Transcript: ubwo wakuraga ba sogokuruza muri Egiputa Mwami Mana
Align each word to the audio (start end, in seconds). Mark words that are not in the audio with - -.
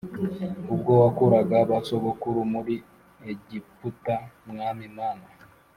ubwo 0.73 0.91
wakuraga 1.01 1.57
ba 1.69 1.77
sogokuruza 1.87 2.49
muri 2.53 2.75
Egiputa 3.31 4.15
Mwami 4.49 4.85
Mana 4.97 5.27